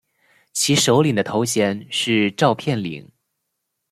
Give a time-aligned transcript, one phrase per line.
[0.51, 3.07] 其首领的头衔是召片领。